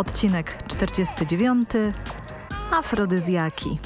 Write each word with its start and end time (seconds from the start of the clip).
Odcinek 0.00 0.62
49. 0.66 1.68
Afrodyzjaki. 2.72 3.78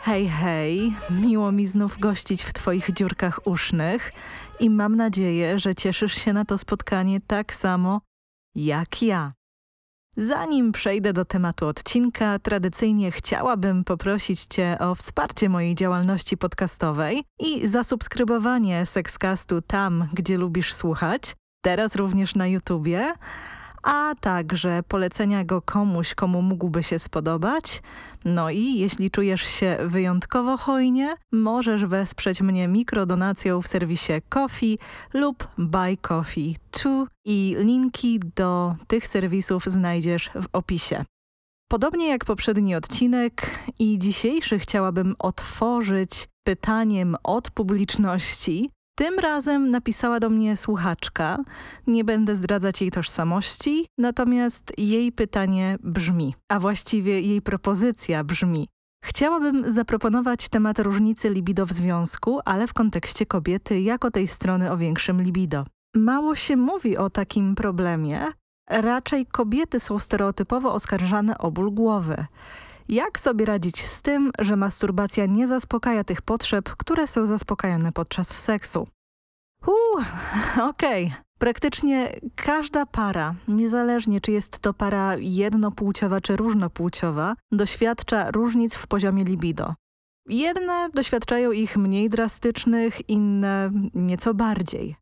Hej, 0.00 0.28
hej, 0.28 0.96
miło 1.10 1.52
mi 1.52 1.66
znów 1.66 1.98
gościć 1.98 2.42
w 2.42 2.52
Twoich 2.52 2.92
dziurkach 2.92 3.46
usznych 3.46 4.12
i 4.60 4.70
mam 4.70 4.96
nadzieję, 4.96 5.58
że 5.58 5.74
cieszysz 5.74 6.14
się 6.14 6.32
na 6.32 6.44
to 6.44 6.58
spotkanie 6.58 7.20
tak 7.20 7.54
samo 7.54 8.00
jak 8.54 9.02
ja. 9.02 9.32
Zanim 10.16 10.72
przejdę 10.72 11.12
do 11.12 11.24
tematu 11.24 11.66
odcinka, 11.66 12.38
tradycyjnie 12.38 13.10
chciałabym 13.10 13.84
poprosić 13.84 14.44
Cię 14.44 14.76
o 14.80 14.94
wsparcie 14.94 15.48
mojej 15.48 15.74
działalności 15.74 16.36
podcastowej 16.36 17.24
i 17.40 17.68
zasubskrybowanie 17.68 18.86
Sexcastu 18.86 19.62
tam, 19.62 20.08
gdzie 20.12 20.38
lubisz 20.38 20.74
słuchać, 20.74 21.34
teraz 21.62 21.96
również 21.96 22.34
na 22.34 22.46
YouTubie, 22.46 23.14
a 23.82 24.14
także 24.20 24.82
polecenia 24.88 25.44
go 25.44 25.62
komuś, 25.62 26.14
komu 26.14 26.42
mógłby 26.42 26.82
się 26.82 26.98
spodobać. 26.98 27.82
No 28.24 28.50
i 28.50 28.78
jeśli 28.78 29.10
czujesz 29.10 29.42
się 29.42 29.78
wyjątkowo 29.86 30.56
hojnie, 30.56 31.14
możesz 31.32 31.86
wesprzeć 31.86 32.40
mnie 32.40 32.68
mikrodonacją 32.68 33.62
w 33.62 33.68
serwisie 33.68 34.12
Coffee 34.28 34.78
lub 35.14 35.48
Buy 35.58 35.96
Coffee 35.96 36.56
2 36.82 36.90
i 37.24 37.56
linki 37.58 38.20
do 38.36 38.74
tych 38.86 39.06
serwisów 39.06 39.66
znajdziesz 39.66 40.30
w 40.34 40.46
opisie. 40.52 41.04
Podobnie 41.72 42.08
jak 42.08 42.24
poprzedni 42.24 42.74
odcinek 42.74 43.58
i 43.78 43.98
dzisiejszy 43.98 44.58
chciałabym 44.58 45.14
otworzyć 45.18 46.28
pytaniem 46.44 47.16
od 47.22 47.50
publiczności, 47.50 48.70
tym 48.94 49.18
razem 49.18 49.70
napisała 49.70 50.20
do 50.20 50.30
mnie 50.30 50.56
słuchaczka. 50.56 51.38
Nie 51.86 52.04
będę 52.04 52.36
zdradzać 52.36 52.80
jej 52.80 52.90
tożsamości, 52.90 53.86
natomiast 53.98 54.72
jej 54.78 55.12
pytanie 55.12 55.78
brzmi, 55.82 56.34
a 56.48 56.60
właściwie 56.60 57.20
jej 57.20 57.42
propozycja 57.42 58.24
brzmi. 58.24 58.68
Chciałabym 59.04 59.72
zaproponować 59.72 60.48
temat 60.48 60.78
różnicy 60.78 61.30
libido 61.30 61.66
w 61.66 61.72
związku, 61.72 62.40
ale 62.44 62.66
w 62.66 62.74
kontekście 62.74 63.26
kobiety 63.26 63.80
jako 63.80 64.10
tej 64.10 64.28
strony 64.28 64.70
o 64.70 64.76
większym 64.76 65.22
libido. 65.22 65.64
Mało 65.96 66.34
się 66.34 66.56
mówi 66.56 66.96
o 66.96 67.10
takim 67.10 67.54
problemie, 67.54 68.32
raczej 68.70 69.26
kobiety 69.26 69.80
są 69.80 69.98
stereotypowo 69.98 70.72
oskarżane 70.72 71.38
o 71.38 71.50
ból 71.50 71.70
głowy. 71.70 72.26
Jak 72.88 73.20
sobie 73.20 73.44
radzić 73.44 73.86
z 73.86 74.02
tym, 74.02 74.30
że 74.38 74.56
masturbacja 74.56 75.26
nie 75.26 75.48
zaspokaja 75.48 76.04
tych 76.04 76.22
potrzeb, 76.22 76.76
które 76.76 77.06
są 77.06 77.26
zaspokajane 77.26 77.92
podczas 77.92 78.28
seksu? 78.28 78.86
Uuu, 79.66 80.04
okej. 80.70 81.06
Okay. 81.06 81.22
Praktycznie 81.38 82.20
każda 82.36 82.86
para, 82.86 83.34
niezależnie 83.48 84.20
czy 84.20 84.32
jest 84.32 84.58
to 84.58 84.74
para 84.74 85.16
jednopłciowa 85.16 86.20
czy 86.20 86.36
różnopłciowa, 86.36 87.34
doświadcza 87.52 88.30
różnic 88.30 88.74
w 88.74 88.86
poziomie 88.86 89.24
libido. 89.24 89.74
Jedne 90.28 90.90
doświadczają 90.94 91.50
ich 91.50 91.76
mniej 91.76 92.10
drastycznych, 92.10 93.08
inne 93.08 93.70
nieco 93.94 94.34
bardziej. 94.34 95.01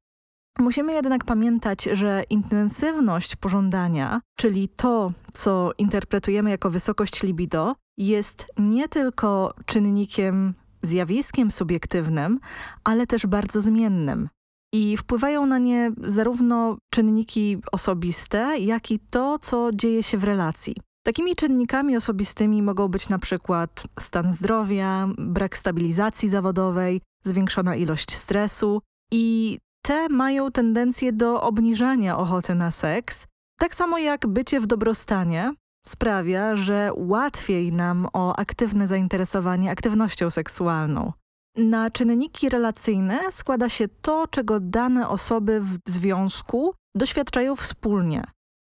Musimy 0.59 0.93
jednak 0.93 1.25
pamiętać, 1.25 1.85
że 1.93 2.23
intensywność 2.31 3.37
pożądania, 3.37 4.21
czyli 4.39 4.69
to, 4.69 5.13
co 5.33 5.71
interpretujemy 5.79 6.51
jako 6.51 6.71
wysokość 6.71 7.23
libido, 7.23 7.77
jest 7.99 8.47
nie 8.59 8.89
tylko 8.89 9.55
czynnikiem, 9.67 10.55
zjawiskiem 10.83 11.51
subiektywnym, 11.51 12.41
ale 12.85 13.07
też 13.07 13.27
bardzo 13.27 13.61
zmiennym. 13.61 14.29
I 14.75 14.97
wpływają 14.97 15.47
na 15.47 15.59
nie 15.59 15.93
zarówno 16.03 16.77
czynniki 16.91 17.59
osobiste, 17.73 18.59
jak 18.59 18.91
i 18.91 18.99
to, 18.99 19.39
co 19.39 19.71
dzieje 19.73 20.03
się 20.03 20.19
w 20.19 20.25
relacji. 20.25 20.77
Takimi 21.03 21.37
czynnikami 21.37 21.97
osobistymi 21.97 22.63
mogą 22.63 22.89
być 22.89 23.09
na 23.09 23.19
przykład 23.19 23.85
stan 24.01 24.33
zdrowia, 24.33 25.09
brak 25.19 25.57
stabilizacji 25.57 26.29
zawodowej, 26.29 27.01
zwiększona 27.25 27.77
ilość 27.77 28.17
stresu 28.17 28.83
i 29.13 29.59
te 29.83 30.09
mają 30.09 30.51
tendencję 30.51 31.13
do 31.13 31.43
obniżania 31.43 32.19
ochoty 32.19 32.55
na 32.55 32.71
seks, 32.71 33.27
tak 33.59 33.75
samo 33.75 33.99
jak 33.99 34.27
bycie 34.27 34.61
w 34.61 34.67
dobrostanie 34.67 35.53
sprawia, 35.87 36.57
że 36.57 36.91
łatwiej 36.97 37.73
nam 37.73 38.09
o 38.13 38.37
aktywne 38.37 38.89
zainteresowanie 38.89 39.71
aktywnością 39.71 40.31
seksualną. 40.31 41.13
Na 41.57 41.91
czynniki 41.91 42.49
relacyjne 42.49 43.21
składa 43.31 43.69
się 43.69 43.89
to, 43.89 44.27
czego 44.31 44.61
dane 44.61 45.09
osoby 45.09 45.61
w 45.61 45.79
związku 45.87 46.75
doświadczają 46.95 47.57
wspólnie. 47.57 48.25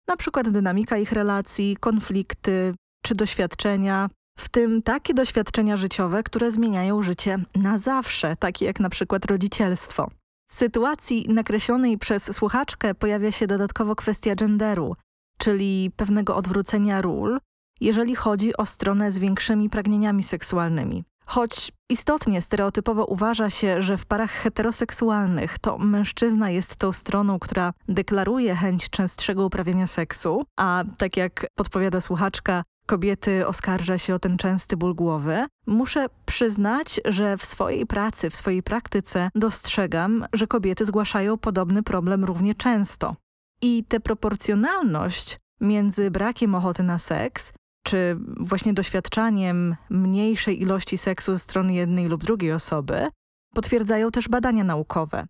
Na 0.09 0.16
przykład 0.16 0.48
dynamika 0.48 0.98
ich 0.98 1.12
relacji, 1.12 1.76
konflikty 1.76 2.75
czy 3.04 3.14
doświadczenia, 3.14 4.09
w 4.38 4.48
tym 4.48 4.82
takie 4.82 5.14
doświadczenia 5.14 5.76
życiowe, 5.76 6.22
które 6.22 6.53
zmieniają 6.53 7.03
życie 7.03 7.38
na 7.54 7.78
zawsze, 7.78 8.37
takie 8.37 8.64
jak 8.64 8.81
na 8.81 8.91
przykład 8.91 9.25
rodzicielstwo. 9.25 10.10
Sytuacji 10.54 11.26
nakreślonej 11.28 11.98
przez 11.98 12.37
słuchaczkę 12.37 12.94
pojawia 12.94 13.32
się 13.32 13.47
dodatkowo 13.47 13.97
kwestia 13.97 14.34
genderu, 14.34 14.97
czyli 15.38 15.91
pewnego 15.97 16.37
odwrócenia 16.37 17.03
ról, 17.03 17.38
jeżeli 17.81 18.15
chodzi 18.15 18.56
o 18.56 18.66
stronę 18.66 19.12
z 19.12 19.19
większymi 19.19 19.70
pragnieniami 19.70 20.22
seksualnymi. 20.22 21.04
Choć 21.26 21.72
istotnie 21.91 22.43
stereotypowo 22.43 23.04
uważa 23.04 23.50
się, 23.50 23.82
że 23.82 23.97
w 23.97 24.06
parach 24.06 24.31
heteroseksualnych 24.31 25.59
to 25.59 25.78
mężczyzna 25.78 26.50
jest 26.50 26.76
tą 26.76 26.93
stroną, 26.93 27.38
która 27.38 27.72
deklaruje 27.88 28.54
chęć 28.54 28.91
częstszego 28.91 29.47
uprawiania 29.47 29.87
seksu, 29.87 30.44
a 30.56 30.84
tak 30.98 31.16
jak 31.16 31.47
podpowiada 31.54 32.00
słuchaczka, 32.00 32.62
kobiety 32.87 33.47
oskarża 33.47 33.99
się 33.99 34.15
o 34.15 34.19
ten 34.19 34.37
częsty 34.39 34.77
ból 34.77 34.95
głowy, 34.95 35.47
muszę 35.67 36.06
przyznać, 36.27 37.00
że 37.05 37.37
w 37.37 37.45
swojej 37.45 37.87
pracy, 37.87 38.31
w 38.31 38.37
swojej 38.37 38.62
praktyce 38.62 39.31
dostrzegam, 39.34 40.27
że 40.33 40.47
kobiety 40.47 40.84
zgłaszają 40.84 41.39
podobny 41.39 41.83
problem 41.83 42.25
równie 42.25 42.55
często. 42.55 43.17
I 43.62 43.84
tę 43.84 44.00
proporcjonalność 44.00 45.39
między 45.61 46.11
brakiem 46.11 46.55
ochoty 46.55 46.83
na 46.83 46.99
seks, 46.99 47.53
czy 47.84 48.17
właśnie 48.37 48.75
doświadczaniem 48.75 49.77
mniejszej 49.91 50.62
ilości 50.62 50.99
seksu 50.99 51.34
ze 51.34 51.39
strony 51.39 51.75
jednej 51.75 52.09
lub 52.09 52.25
drugiej 52.25 52.53
osoby, 52.53 53.09
potwierdzają 53.55 54.11
też 54.11 54.28
badania 54.28 54.65
naukowe. 54.65 55.27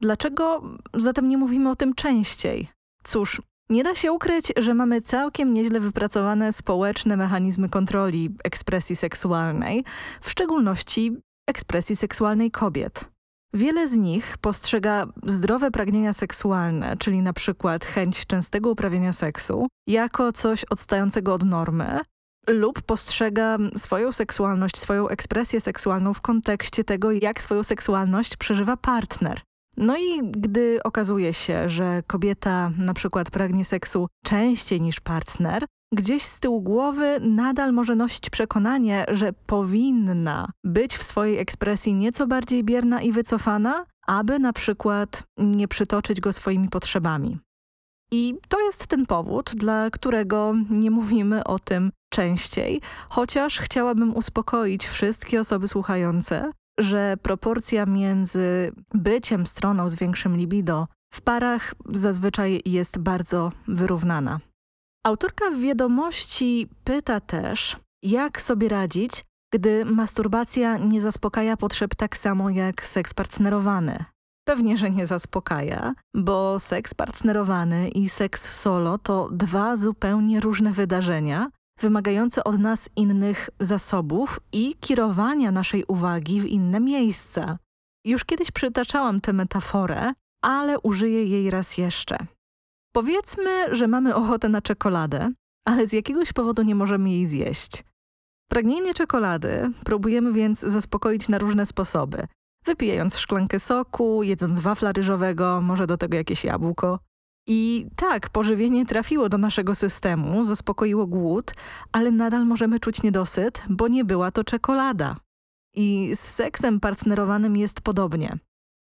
Dlaczego 0.00 0.62
zatem 0.94 1.28
nie 1.28 1.38
mówimy 1.38 1.70
o 1.70 1.76
tym 1.76 1.94
częściej? 1.94 2.68
Cóż, 3.02 3.42
nie 3.70 3.84
da 3.84 3.94
się 3.94 4.12
ukryć, 4.12 4.52
że 4.56 4.74
mamy 4.74 5.02
całkiem 5.02 5.52
nieźle 5.52 5.80
wypracowane 5.80 6.52
społeczne 6.52 7.16
mechanizmy 7.16 7.68
kontroli 7.68 8.36
ekspresji 8.44 8.96
seksualnej, 8.96 9.84
w 10.20 10.30
szczególności 10.30 11.16
ekspresji 11.48 11.96
seksualnej 11.96 12.50
kobiet. 12.50 13.04
Wiele 13.54 13.88
z 13.88 13.92
nich 13.92 14.38
postrzega 14.38 15.06
zdrowe 15.26 15.70
pragnienia 15.70 16.12
seksualne, 16.12 16.96
czyli 16.98 17.22
na 17.22 17.32
przykład 17.32 17.84
chęć 17.84 18.26
częstego 18.26 18.70
uprawiania 18.70 19.12
seksu, 19.12 19.66
jako 19.86 20.32
coś 20.32 20.64
odstającego 20.64 21.34
od 21.34 21.44
normy, 21.44 22.00
lub 22.48 22.82
postrzega 22.82 23.56
swoją 23.76 24.12
seksualność, 24.12 24.76
swoją 24.76 25.08
ekspresję 25.08 25.60
seksualną 25.60 26.14
w 26.14 26.20
kontekście 26.20 26.84
tego, 26.84 27.12
jak 27.12 27.42
swoją 27.42 27.62
seksualność 27.62 28.36
przeżywa 28.36 28.76
partner. 28.76 29.40
No 29.76 29.96
i 29.96 30.30
gdy 30.30 30.78
okazuje 30.84 31.34
się, 31.34 31.68
że 31.68 32.02
kobieta 32.06 32.70
na 32.78 32.94
przykład 32.94 33.30
pragnie 33.30 33.64
seksu 33.64 34.08
częściej 34.24 34.80
niż 34.80 35.00
partner, 35.00 35.64
gdzieś 35.94 36.22
z 36.22 36.40
tyłu 36.40 36.62
głowy 36.62 37.20
nadal 37.20 37.72
może 37.72 37.96
nosić 37.96 38.30
przekonanie, 38.30 39.04
że 39.08 39.32
powinna 39.32 40.48
być 40.64 40.96
w 40.96 41.02
swojej 41.02 41.38
ekspresji 41.38 41.94
nieco 41.94 42.26
bardziej 42.26 42.64
bierna 42.64 43.02
i 43.02 43.12
wycofana, 43.12 43.84
aby 44.06 44.38
na 44.38 44.52
przykład 44.52 45.22
nie 45.38 45.68
przytoczyć 45.68 46.20
go 46.20 46.32
swoimi 46.32 46.68
potrzebami. 46.68 47.38
I 48.10 48.34
to 48.48 48.60
jest 48.60 48.86
ten 48.86 49.06
powód, 49.06 49.50
dla 49.54 49.90
którego 49.90 50.54
nie 50.70 50.90
mówimy 50.90 51.44
o 51.44 51.58
tym 51.58 51.92
częściej, 52.10 52.80
chociaż 53.08 53.58
chciałabym 53.58 54.16
uspokoić 54.16 54.86
wszystkie 54.86 55.40
osoby 55.40 55.68
słuchające, 55.68 56.50
że 56.80 57.16
proporcja 57.22 57.86
między 57.86 58.72
byciem 58.94 59.46
stroną 59.46 59.88
z 59.88 59.96
większym 59.96 60.36
libido 60.36 60.88
w 61.14 61.20
parach 61.20 61.74
zazwyczaj 61.92 62.62
jest 62.64 62.98
bardzo 62.98 63.52
wyrównana. 63.68 64.40
Autorka 65.06 65.50
wiadomości 65.50 66.68
pyta 66.84 67.20
też, 67.20 67.76
jak 68.02 68.42
sobie 68.42 68.68
radzić, 68.68 69.24
gdy 69.54 69.84
masturbacja 69.84 70.76
nie 70.78 71.00
zaspokaja 71.00 71.56
potrzeb 71.56 71.94
tak 71.94 72.16
samo 72.16 72.50
jak 72.50 72.86
seks 72.86 73.14
partnerowany. 73.14 74.04
Pewnie, 74.48 74.78
że 74.78 74.90
nie 74.90 75.06
zaspokaja, 75.06 75.94
bo 76.14 76.60
seks 76.60 76.94
partnerowany 76.94 77.88
i 77.88 78.08
seks 78.08 78.60
solo 78.60 78.98
to 78.98 79.28
dwa 79.32 79.76
zupełnie 79.76 80.40
różne 80.40 80.72
wydarzenia, 80.72 81.50
wymagające 81.80 82.44
od 82.44 82.58
nas 82.58 82.88
innych 82.96 83.50
zasobów 83.60 84.40
i 84.52 84.76
kierowania 84.80 85.52
naszej 85.52 85.84
uwagi 85.84 86.40
w 86.40 86.46
inne 86.46 86.80
miejsca. 86.80 87.58
Już 88.04 88.24
kiedyś 88.24 88.50
przytaczałam 88.50 89.20
tę 89.20 89.32
metaforę, 89.32 90.12
ale 90.42 90.80
użyję 90.80 91.24
jej 91.24 91.50
raz 91.50 91.78
jeszcze. 91.78 92.18
Powiedzmy, 92.92 93.76
że 93.76 93.88
mamy 93.88 94.14
ochotę 94.14 94.48
na 94.48 94.62
czekoladę, 94.62 95.32
ale 95.64 95.86
z 95.86 95.92
jakiegoś 95.92 96.32
powodu 96.32 96.62
nie 96.62 96.74
możemy 96.74 97.10
jej 97.10 97.26
zjeść. 97.26 97.84
Pragnienie 98.50 98.94
czekolady 98.94 99.70
próbujemy 99.84 100.32
więc 100.32 100.60
zaspokoić 100.60 101.28
na 101.28 101.38
różne 101.38 101.66
sposoby. 101.66 102.26
Wypijając 102.64 103.18
szklankę 103.18 103.60
soku, 103.60 104.22
jedząc 104.22 104.58
wafla 104.58 104.92
ryżowego, 104.92 105.60
może 105.60 105.86
do 105.86 105.96
tego 105.96 106.16
jakieś 106.16 106.44
jabłko. 106.44 106.98
I 107.46 107.86
tak, 107.96 108.30
pożywienie 108.30 108.86
trafiło 108.86 109.28
do 109.28 109.38
naszego 109.38 109.74
systemu, 109.74 110.44
zaspokoiło 110.44 111.06
głód, 111.06 111.54
ale 111.92 112.10
nadal 112.10 112.46
możemy 112.46 112.80
czuć 112.80 113.02
niedosyt, 113.02 113.62
bo 113.68 113.88
nie 113.88 114.04
była 114.04 114.30
to 114.30 114.44
czekolada. 114.44 115.16
I 115.74 116.16
z 116.16 116.20
seksem 116.20 116.80
partnerowanym 116.80 117.56
jest 117.56 117.80
podobnie. 117.80 118.38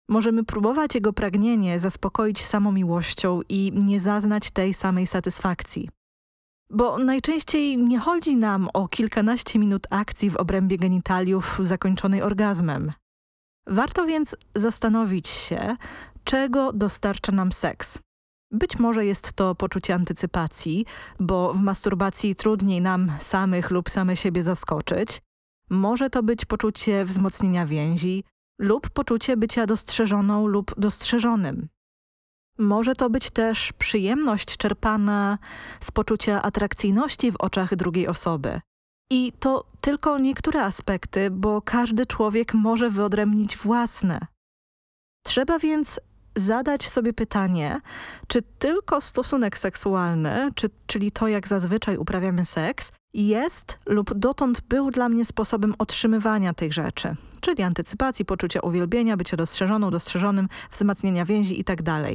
Możemy 0.08 0.44
próbować 0.44 0.94
jego 0.94 1.12
pragnienie 1.12 1.78
zaspokoić 1.78 2.44
samą 2.44 2.72
miłością 2.72 3.40
i 3.48 3.72
nie 3.74 4.00
zaznać 4.00 4.50
tej 4.50 4.74
samej 4.74 5.06
satysfakcji. 5.06 5.88
Bo 6.70 6.98
najczęściej 6.98 7.76
nie 7.76 7.98
chodzi 7.98 8.36
nam 8.36 8.68
o 8.74 8.88
kilkanaście 8.88 9.58
minut 9.58 9.86
akcji 9.90 10.30
w 10.30 10.36
obrębie 10.36 10.78
genitaliów 10.78 11.58
zakończonej 11.62 12.22
orgazmem. 12.22 12.92
Warto 13.66 14.06
więc 14.06 14.36
zastanowić 14.54 15.28
się, 15.28 15.76
czego 16.24 16.72
dostarcza 16.72 17.32
nam 17.32 17.52
seks. 17.52 17.98
Być 18.52 18.78
może 18.78 19.06
jest 19.06 19.32
to 19.32 19.54
poczucie 19.54 19.94
antycypacji, 19.94 20.86
bo 21.20 21.54
w 21.54 21.60
masturbacji 21.60 22.36
trudniej 22.36 22.80
nam 22.80 23.12
samych 23.20 23.70
lub 23.70 23.90
same 23.90 24.16
siebie 24.16 24.42
zaskoczyć. 24.42 25.22
Może 25.70 26.10
to 26.10 26.22
być 26.22 26.44
poczucie 26.44 27.04
wzmocnienia 27.04 27.66
więzi 27.66 28.24
lub 28.58 28.90
poczucie 28.90 29.36
bycia 29.36 29.66
dostrzeżoną 29.66 30.46
lub 30.46 30.80
dostrzeżonym. 30.80 31.68
Może 32.58 32.94
to 32.94 33.10
być 33.10 33.30
też 33.30 33.72
przyjemność 33.72 34.56
czerpana 34.56 35.38
z 35.80 35.90
poczucia 35.90 36.42
atrakcyjności 36.42 37.32
w 37.32 37.36
oczach 37.36 37.76
drugiej 37.76 38.08
osoby. 38.08 38.60
I 39.10 39.32
to 39.40 39.64
tylko 39.80 40.18
niektóre 40.18 40.64
aspekty, 40.64 41.30
bo 41.30 41.62
każdy 41.62 42.06
człowiek 42.06 42.54
może 42.54 42.90
wyodrębnić 42.90 43.56
własne. 43.56 44.26
Trzeba 45.24 45.58
więc 45.58 46.00
zadać 46.36 46.88
sobie 46.88 47.12
pytanie, 47.12 47.80
czy 48.28 48.42
tylko 48.42 49.00
stosunek 49.00 49.58
seksualny, 49.58 50.50
czy, 50.54 50.70
czyli 50.86 51.12
to, 51.12 51.28
jak 51.28 51.48
zazwyczaj 51.48 51.96
uprawiamy 51.96 52.44
seks, 52.44 52.92
jest 53.14 53.78
lub 53.86 54.14
dotąd 54.14 54.60
był 54.60 54.90
dla 54.90 55.08
mnie 55.08 55.24
sposobem 55.24 55.74
otrzymywania 55.78 56.54
tych 56.54 56.72
rzeczy, 56.72 57.16
czyli 57.40 57.62
antycypacji, 57.62 58.24
poczucia 58.24 58.60
uwielbienia, 58.60 59.16
bycia 59.16 59.36
dostrzeżoną, 59.36 59.90
dostrzeżonym, 59.90 60.48
wzmacniania 60.70 61.24
więzi 61.24 61.58
itd. 61.58 61.82
Tak 61.84 62.14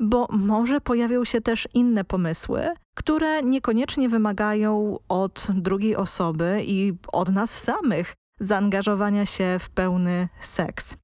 Bo 0.00 0.28
może 0.30 0.80
pojawią 0.80 1.24
się 1.24 1.40
też 1.40 1.68
inne 1.74 2.04
pomysły, 2.04 2.68
które 2.96 3.42
niekoniecznie 3.42 4.08
wymagają 4.08 4.98
od 5.08 5.46
drugiej 5.54 5.96
osoby 5.96 6.62
i 6.64 6.92
od 7.12 7.28
nas 7.32 7.62
samych 7.62 8.14
zaangażowania 8.40 9.26
się 9.26 9.56
w 9.60 9.70
pełny 9.70 10.28
seks. 10.40 10.94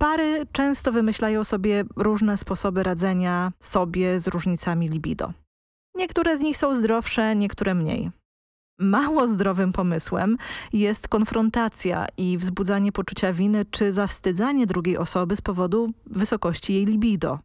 Pary 0.00 0.46
często 0.52 0.92
wymyślają 0.92 1.44
sobie 1.44 1.84
różne 1.96 2.36
sposoby 2.36 2.82
radzenia 2.82 3.52
sobie 3.60 4.20
z 4.20 4.26
różnicami 4.26 4.88
libido. 4.88 5.32
Niektóre 5.94 6.36
z 6.36 6.40
nich 6.40 6.56
są 6.56 6.74
zdrowsze, 6.74 7.36
niektóre 7.36 7.74
mniej. 7.74 8.10
Mało 8.78 9.28
zdrowym 9.28 9.72
pomysłem 9.72 10.36
jest 10.72 11.08
konfrontacja 11.08 12.06
i 12.16 12.38
wzbudzanie 12.38 12.92
poczucia 12.92 13.32
winy 13.32 13.64
czy 13.70 13.92
zawstydzanie 13.92 14.66
drugiej 14.66 14.98
osoby 14.98 15.36
z 15.36 15.40
powodu 15.40 15.90
wysokości 16.06 16.74
jej 16.74 16.84
libido. 16.84 17.38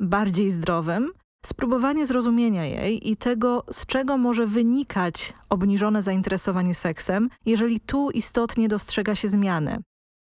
Bardziej 0.00 0.50
zdrowym 0.50 1.12
spróbowanie 1.46 2.06
zrozumienia 2.06 2.64
jej 2.64 3.10
i 3.10 3.16
tego, 3.16 3.64
z 3.70 3.86
czego 3.86 4.16
może 4.16 4.46
wynikać 4.46 5.32
obniżone 5.48 6.02
zainteresowanie 6.02 6.74
seksem, 6.74 7.30
jeżeli 7.46 7.80
tu 7.80 8.10
istotnie 8.10 8.68
dostrzega 8.68 9.14
się 9.14 9.28
zmiany. 9.28 9.78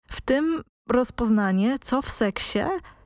W 0.08 0.22
tym 0.22 0.64
rozpoznanie, 0.90 1.80
co 1.80 2.02
w 2.02 2.10
seksie 2.10 2.60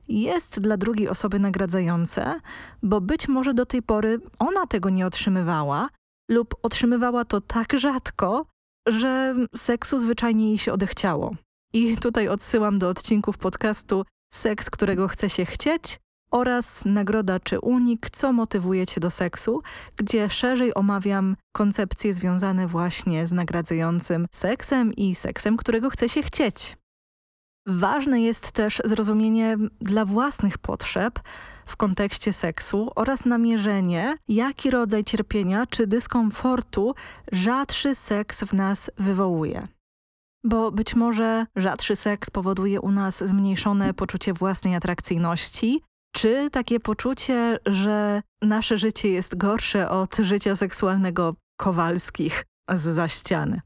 jest 0.08 0.60
dla 0.60 0.76
drugiej 0.76 1.08
osoby 1.08 1.38
nagradzające, 1.38 2.40
bo 2.82 3.00
być 3.00 3.28
może 3.28 3.54
do 3.54 3.66
tej 3.66 3.82
pory 3.82 4.20
ona 4.38 4.66
tego 4.66 4.90
nie 4.90 5.06
otrzymywała 5.06 5.88
lub 6.30 6.54
otrzymywała 6.62 7.24
to 7.24 7.40
tak 7.40 7.72
rzadko, 7.72 8.46
że 8.88 9.34
seksu 9.56 9.98
zwyczajnie 9.98 10.48
jej 10.48 10.58
się 10.58 10.72
odechciało. 10.72 11.34
I 11.72 11.96
tutaj 11.96 12.28
odsyłam 12.28 12.78
do 12.78 12.88
odcinków 12.88 13.38
podcastu 13.38 14.04
Seks, 14.32 14.70
którego 14.70 15.08
chce 15.08 15.30
się 15.30 15.44
chcieć 15.44 16.00
oraz 16.30 16.84
Nagroda 16.84 17.40
czy 17.40 17.60
Unik, 17.60 18.10
co 18.10 18.32
motywuje 18.32 18.86
cię 18.86 19.00
do 19.00 19.10
seksu, 19.10 19.62
gdzie 19.96 20.30
szerzej 20.30 20.74
omawiam 20.74 21.36
koncepcje 21.52 22.14
związane 22.14 22.66
właśnie 22.66 23.26
z 23.26 23.32
nagradzającym 23.32 24.26
seksem 24.32 24.92
i 24.92 25.14
seksem, 25.14 25.56
którego 25.56 25.90
chce 25.90 26.08
się 26.08 26.22
chcieć. 26.22 26.76
Ważne 27.70 28.20
jest 28.20 28.52
też 28.52 28.82
zrozumienie 28.84 29.56
dla 29.80 30.04
własnych 30.04 30.58
potrzeb 30.58 31.20
w 31.66 31.76
kontekście 31.76 32.32
seksu 32.32 32.90
oraz 32.96 33.24
namierzenie, 33.24 34.16
jaki 34.28 34.70
rodzaj 34.70 35.04
cierpienia 35.04 35.66
czy 35.66 35.86
dyskomfortu 35.86 36.94
rzadszy 37.32 37.94
seks 37.94 38.44
w 38.44 38.52
nas 38.52 38.90
wywołuje. 38.96 39.68
Bo 40.44 40.70
być 40.72 40.94
może 40.94 41.46
rzadszy 41.56 41.96
seks 41.96 42.30
powoduje 42.30 42.80
u 42.80 42.90
nas 42.90 43.24
zmniejszone 43.24 43.94
poczucie 43.94 44.32
własnej 44.32 44.74
atrakcyjności, 44.74 45.80
czy 46.14 46.50
takie 46.50 46.80
poczucie, 46.80 47.58
że 47.66 48.22
nasze 48.42 48.78
życie 48.78 49.08
jest 49.08 49.36
gorsze 49.36 49.90
od 49.90 50.16
życia 50.16 50.56
seksualnego 50.56 51.34
Kowalskich 51.60 52.44
z 52.74 52.82
za 52.82 53.08
ściany. 53.08 53.60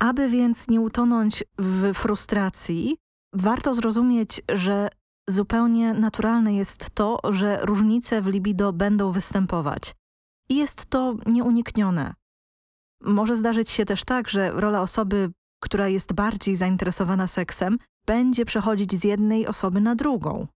Aby 0.00 0.28
więc 0.28 0.68
nie 0.68 0.80
utonąć 0.80 1.44
w 1.58 1.94
frustracji, 1.94 2.96
Warto 3.32 3.74
zrozumieć, 3.74 4.42
że 4.54 4.88
zupełnie 5.28 5.94
naturalne 5.94 6.54
jest 6.54 6.90
to, 6.94 7.18
że 7.30 7.58
różnice 7.62 8.22
w 8.22 8.26
libido 8.26 8.72
będą 8.72 9.12
występować. 9.12 9.94
I 10.48 10.56
jest 10.56 10.86
to 10.86 11.14
nieuniknione. 11.26 12.14
Może 13.02 13.36
zdarzyć 13.36 13.70
się 13.70 13.84
też 13.84 14.04
tak, 14.04 14.28
że 14.28 14.50
rola 14.50 14.82
osoby, 14.82 15.30
która 15.62 15.88
jest 15.88 16.12
bardziej 16.12 16.56
zainteresowana 16.56 17.26
seksem, 17.26 17.78
będzie 18.06 18.44
przechodzić 18.44 19.00
z 19.00 19.04
jednej 19.04 19.46
osoby 19.46 19.80
na 19.80 19.94
drugą. 19.94 20.46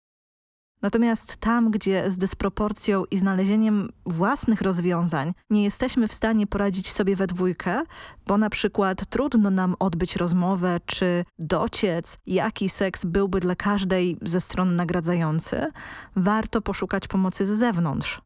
Natomiast 0.82 1.36
tam, 1.36 1.70
gdzie 1.70 2.10
z 2.10 2.18
dysproporcją 2.18 3.04
i 3.10 3.18
znalezieniem 3.18 3.88
własnych 4.06 4.60
rozwiązań 4.60 5.32
nie 5.50 5.64
jesteśmy 5.64 6.08
w 6.08 6.12
stanie 6.12 6.46
poradzić 6.46 6.92
sobie 6.92 7.16
we 7.16 7.26
dwójkę, 7.26 7.82
bo 8.26 8.38
na 8.38 8.50
przykład 8.50 9.06
trudno 9.06 9.50
nam 9.50 9.76
odbyć 9.78 10.16
rozmowę 10.16 10.80
czy 10.86 11.24
dociec, 11.38 12.18
jaki 12.26 12.68
seks 12.68 13.04
byłby 13.04 13.40
dla 13.40 13.56
każdej 13.56 14.16
ze 14.22 14.40
stron 14.40 14.76
nagradzający, 14.76 15.70
warto 16.16 16.60
poszukać 16.60 17.08
pomocy 17.08 17.46
z 17.46 17.58
zewnątrz. 17.58 18.20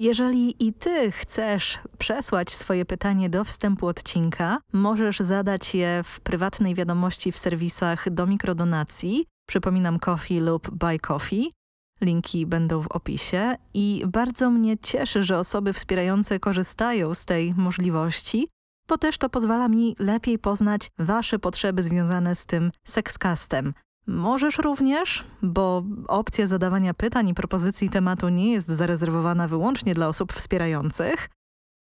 Jeżeli 0.00 0.66
i 0.66 0.72
ty 0.72 1.12
chcesz 1.12 1.78
przesłać 1.98 2.50
swoje 2.50 2.84
pytanie 2.84 3.30
do 3.30 3.44
wstępu 3.44 3.86
odcinka, 3.86 4.58
możesz 4.72 5.18
zadać 5.20 5.74
je 5.74 6.02
w 6.04 6.20
prywatnej 6.20 6.74
wiadomości 6.74 7.32
w 7.32 7.38
serwisach 7.38 8.10
do 8.10 8.26
mikrodonacji, 8.26 9.26
przypominam 9.48 9.98
Coffee 9.98 10.40
lub 10.40 10.70
Buy 10.70 10.98
Coffee, 10.98 11.52
Linki 12.00 12.46
będą 12.46 12.82
w 12.82 12.86
opisie 12.86 13.56
i 13.74 14.04
bardzo 14.06 14.50
mnie 14.50 14.78
cieszy, 14.78 15.22
że 15.22 15.38
osoby 15.38 15.72
wspierające 15.72 16.40
korzystają 16.40 17.14
z 17.14 17.24
tej 17.24 17.54
możliwości, 17.54 18.48
bo 18.88 18.98
też 18.98 19.18
to 19.18 19.28
pozwala 19.28 19.68
mi 19.68 19.96
lepiej 19.98 20.38
poznać 20.38 20.90
Wasze 20.98 21.38
potrzeby 21.38 21.82
związane 21.82 22.34
z 22.34 22.46
tym 22.46 22.70
sexcastem. 22.84 23.74
Możesz 24.06 24.58
również, 24.58 25.24
bo 25.42 25.82
opcja 26.08 26.46
zadawania 26.46 26.94
pytań 26.94 27.28
i 27.28 27.34
propozycji 27.34 27.90
tematu 27.90 28.28
nie 28.28 28.52
jest 28.52 28.68
zarezerwowana 28.68 29.48
wyłącznie 29.48 29.94
dla 29.94 30.08
osób 30.08 30.32
wspierających, 30.32 31.30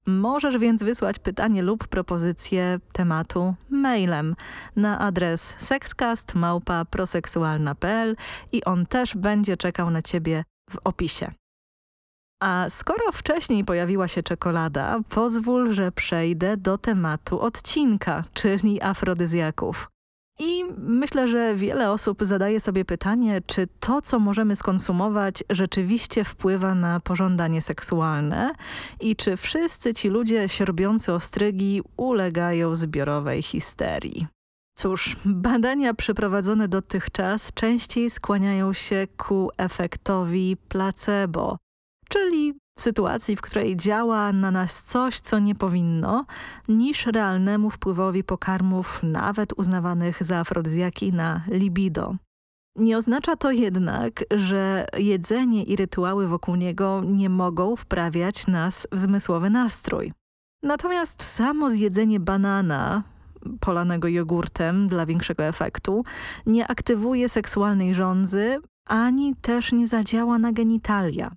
Możesz 0.08 0.58
więc 0.58 0.84
wysłać 0.84 1.20
pytanie 1.20 1.62
lub 1.62 1.88
propozycję 1.88 2.80
tematu 2.94 3.56
mailem 3.70 4.36
na 4.76 5.00
adres 5.00 5.56
sexcast.proseksualna.pl 5.58 8.16
i 8.52 8.64
on 8.64 8.86
też 8.86 9.16
będzie 9.16 9.58
czekał 9.58 9.90
na 9.90 10.02
Ciebie 10.02 10.44
w 10.70 10.78
opisie. 10.84 11.32
A 12.44 12.66
skoro 12.70 13.12
wcześniej 13.12 13.66
pojawiła 13.66 14.08
się 14.08 14.24
czekolada, 14.24 15.00
pozwól, 15.10 15.74
że 15.74 15.92
przejdę 15.92 16.58
do 16.58 16.78
tematu 16.78 17.42
odcinka, 17.42 18.24
czyli 18.34 18.82
afrodyzjaków. 18.82 19.90
I 20.40 20.64
myślę, 20.78 21.28
że 21.28 21.56
wiele 21.56 21.92
osób 21.92 22.24
zadaje 22.24 22.60
sobie 22.60 22.86
pytanie, 22.86 23.42
czy 23.46 23.68
to, 23.80 24.02
co 24.02 24.20
możemy 24.20 24.56
skonsumować, 24.56 25.44
rzeczywiście 25.50 26.24
wpływa 26.24 26.76
na 26.76 27.00
pożądanie 27.00 27.62
seksualne 27.62 28.54
i 29.00 29.16
czy 29.16 29.38
wszyscy 29.38 29.94
ci 29.94 30.10
ludzie 30.10 30.50
sierbiący 30.50 31.14
ostrygi 31.14 31.82
ulegają 31.98 32.76
zbiorowej 32.76 33.42
histerii. 33.42 34.28
Cóż, 34.78 35.16
badania 35.26 35.94
przeprowadzone 35.94 36.68
dotychczas 36.68 37.54
częściej 37.54 38.10
skłaniają 38.10 38.74
się 38.74 39.08
ku 39.18 39.50
efektowi 39.58 40.58
placebo, 40.68 41.58
czyli 42.10 42.54
sytuacji, 42.82 43.36
w 43.36 43.42
której 43.42 43.78
działa 43.78 44.34
na 44.34 44.52
nas 44.52 44.84
coś, 44.84 45.20
co 45.20 45.40
nie 45.40 45.56
powinno, 45.56 46.26
niż 46.68 47.06
realnemu 47.06 47.70
wpływowi 47.70 48.24
pokarmów, 48.24 49.00
nawet 49.04 49.54
uznawanych 49.60 50.24
za 50.24 50.38
afrodyzjaki 50.38 51.14
na 51.14 51.42
libido. 51.48 52.16
Nie 52.76 52.98
oznacza 52.98 53.36
to 53.36 53.52
jednak, 53.52 54.24
że 54.32 54.86
jedzenie 54.98 55.64
i 55.64 55.76
rytuały 55.76 56.28
wokół 56.28 56.56
niego 56.56 57.02
nie 57.06 57.30
mogą 57.30 57.76
wprawiać 57.76 58.48
nas 58.48 58.88
w 58.92 59.00
zmysłowy 59.00 59.50
nastrój. 59.50 60.14
Natomiast 60.64 61.24
samo 61.24 61.70
zjedzenie 61.70 62.20
banana, 62.20 63.04
polanego 63.60 64.08
jogurtem 64.08 64.88
dla 64.88 65.06
większego 65.06 65.44
efektu, 65.44 66.04
nie 66.46 66.68
aktywuje 66.68 67.30
seksualnej 67.30 67.96
żądzy, 67.96 68.58
ani 68.88 69.36
też 69.36 69.72
nie 69.72 69.88
zadziała 69.88 70.40
na 70.40 70.52
genitalia. 70.52 71.32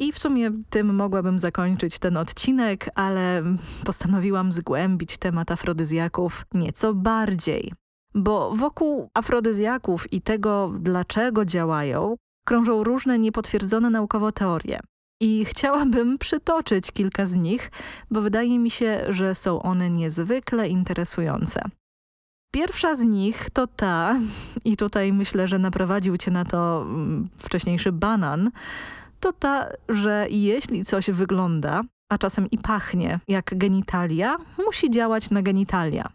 I 0.00 0.12
w 0.12 0.18
sumie 0.18 0.50
tym 0.70 0.94
mogłabym 0.94 1.38
zakończyć 1.38 1.98
ten 1.98 2.16
odcinek, 2.16 2.90
ale 2.94 3.42
postanowiłam 3.84 4.52
zgłębić 4.52 5.18
temat 5.18 5.50
afrodyzjaków 5.50 6.46
nieco 6.54 6.94
bardziej. 6.94 7.72
Bo 8.14 8.56
wokół 8.56 9.08
afrodyzjaków 9.14 10.12
i 10.12 10.22
tego, 10.22 10.72
dlaczego 10.78 11.44
działają, 11.44 12.16
krążą 12.46 12.84
różne 12.84 13.18
niepotwierdzone 13.18 13.90
naukowo 13.90 14.32
teorie. 14.32 14.80
I 15.20 15.44
chciałabym 15.44 16.18
przytoczyć 16.18 16.92
kilka 16.92 17.26
z 17.26 17.32
nich, 17.32 17.70
bo 18.10 18.22
wydaje 18.22 18.58
mi 18.58 18.70
się, 18.70 19.04
że 19.08 19.34
są 19.34 19.62
one 19.62 19.90
niezwykle 19.90 20.68
interesujące. 20.68 21.62
Pierwsza 22.52 22.96
z 22.96 23.00
nich 23.00 23.50
to 23.52 23.66
ta, 23.66 24.20
i 24.64 24.76
tutaj 24.76 25.12
myślę, 25.12 25.48
że 25.48 25.58
naprowadził 25.58 26.16
cię 26.16 26.30
na 26.30 26.44
to 26.44 26.82
mm, 26.82 27.28
wcześniejszy 27.38 27.92
banan, 27.92 28.50
to 29.20 29.32
ta, 29.32 29.68
że 29.88 30.26
jeśli 30.30 30.84
coś 30.84 31.10
wygląda, 31.10 31.80
a 32.12 32.18
czasem 32.18 32.50
i 32.50 32.58
pachnie 32.58 33.20
jak 33.28 33.58
genitalia, 33.58 34.36
musi 34.66 34.90
działać 34.90 35.30
na 35.30 35.42
genitalia. 35.42 36.08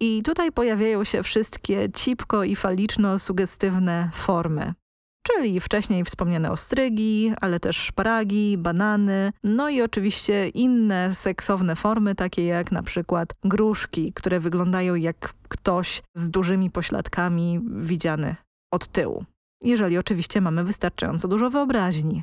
I 0.00 0.22
tutaj 0.22 0.52
pojawiają 0.52 1.04
się 1.04 1.22
wszystkie 1.22 1.88
cipko 1.92 2.44
i 2.44 2.56
faliczno-sugestywne 2.56 4.08
formy. 4.14 4.74
Czyli 5.22 5.60
wcześniej 5.60 6.04
wspomniane 6.04 6.50
ostrygi, 6.50 7.32
ale 7.40 7.60
też 7.60 7.76
szparagi, 7.76 8.58
banany, 8.58 9.32
no 9.44 9.68
i 9.68 9.82
oczywiście 9.82 10.48
inne 10.48 11.14
seksowne 11.14 11.76
formy, 11.76 12.14
takie 12.14 12.44
jak 12.44 12.72
na 12.72 12.82
przykład 12.82 13.34
gruszki, 13.44 14.12
które 14.12 14.40
wyglądają 14.40 14.94
jak 14.94 15.34
ktoś 15.48 16.02
z 16.14 16.30
dużymi 16.30 16.70
pośladkami 16.70 17.60
widziany 17.76 18.36
od 18.72 18.88
tyłu. 18.88 19.24
Jeżeli 19.62 19.98
oczywiście 19.98 20.40
mamy 20.40 20.64
wystarczająco 20.64 21.28
dużo 21.28 21.50
wyobraźni. 21.50 22.22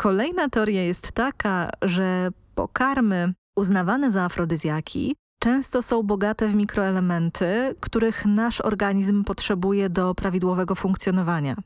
Kolejna 0.00 0.48
teoria 0.48 0.82
jest 0.82 1.12
taka, 1.12 1.70
że 1.82 2.30
pokarmy 2.54 3.34
uznawane 3.56 4.10
za 4.10 4.24
afrodyzjaki 4.24 5.16
często 5.42 5.82
są 5.82 6.02
bogate 6.02 6.48
w 6.48 6.54
mikroelementy, 6.54 7.74
których 7.80 8.26
nasz 8.26 8.60
organizm 8.60 9.24
potrzebuje 9.24 9.90
do 9.90 10.14
prawidłowego 10.14 10.74
funkcjonowania. 10.74 11.56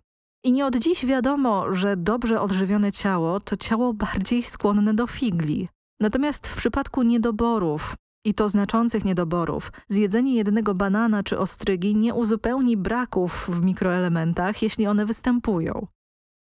I 0.44 0.52
nie 0.52 0.66
od 0.66 0.76
dziś 0.76 1.06
wiadomo, 1.06 1.74
że 1.74 1.96
dobrze 1.96 2.40
odżywione 2.40 2.92
ciało 2.92 3.40
to 3.40 3.56
ciało 3.56 3.94
bardziej 3.94 4.42
skłonne 4.42 4.94
do 4.94 5.06
figli. 5.06 5.68
Natomiast 6.00 6.48
w 6.48 6.56
przypadku 6.56 7.02
niedoborów, 7.02 7.94
i 8.26 8.34
to 8.34 8.48
znaczących 8.48 9.04
niedoborów, 9.04 9.72
zjedzenie 9.88 10.34
jednego 10.34 10.74
banana 10.74 11.22
czy 11.22 11.38
ostrygi 11.38 11.96
nie 11.96 12.14
uzupełni 12.14 12.76
braków 12.76 13.48
w 13.48 13.64
mikroelementach, 13.64 14.62
jeśli 14.62 14.86
one 14.86 15.06
występują. 15.06 15.86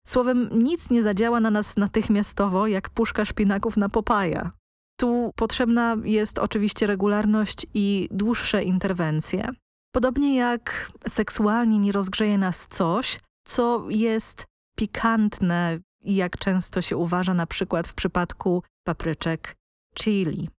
Słowem, 0.07 0.49
nic 0.51 0.89
nie 0.89 1.03
zadziała 1.03 1.39
na 1.39 1.51
nas 1.51 1.77
natychmiastowo, 1.77 2.67
jak 2.67 2.89
puszka 2.89 3.25
szpinaków 3.25 3.77
na 3.77 3.89
popaja. 3.89 4.51
Tu 4.99 5.31
potrzebna 5.35 5.97
jest 6.03 6.39
oczywiście 6.39 6.87
regularność 6.87 7.67
i 7.73 8.07
dłuższe 8.11 8.63
interwencje. 8.63 9.49
Podobnie 9.91 10.35
jak 10.35 10.91
seksualnie 11.07 11.79
nie 11.79 11.91
rozgrzeje 11.91 12.37
nas 12.37 12.67
coś, 12.67 13.19
co 13.47 13.85
jest 13.89 14.45
pikantne, 14.77 15.79
jak 16.03 16.37
często 16.37 16.81
się 16.81 16.97
uważa 16.97 17.33
na 17.33 17.47
przykład 17.47 17.87
w 17.87 17.93
przypadku 17.93 18.63
papryczek 18.83 19.55
chili. 19.95 20.49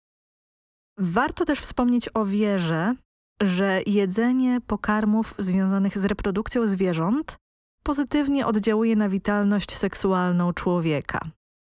Warto 0.98 1.44
też 1.44 1.60
wspomnieć 1.60 2.08
o 2.14 2.24
wierze, 2.24 2.94
że 3.42 3.80
jedzenie 3.86 4.60
pokarmów 4.60 5.34
związanych 5.38 5.98
z 5.98 6.04
reprodukcją 6.04 6.66
zwierząt 6.66 7.36
pozytywnie 7.88 8.46
oddziałuje 8.46 8.96
na 8.96 9.08
witalność 9.08 9.76
seksualną 9.76 10.52
człowieka. 10.52 11.20